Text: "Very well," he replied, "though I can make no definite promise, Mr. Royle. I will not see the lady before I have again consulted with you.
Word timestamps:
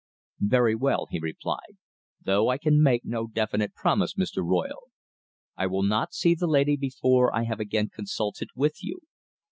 "Very 0.47 0.73
well," 0.73 1.05
he 1.11 1.19
replied, 1.19 1.77
"though 2.23 2.49
I 2.49 2.57
can 2.57 2.81
make 2.81 3.05
no 3.05 3.27
definite 3.27 3.75
promise, 3.75 4.15
Mr. 4.15 4.43
Royle. 4.43 4.89
I 5.55 5.67
will 5.67 5.83
not 5.83 6.15
see 6.15 6.33
the 6.33 6.47
lady 6.47 6.75
before 6.75 7.31
I 7.35 7.43
have 7.43 7.59
again 7.59 7.89
consulted 7.89 8.49
with 8.55 8.77
you. 8.83 9.01